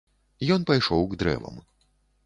[0.55, 1.63] Ён пайшоў к дрэвам.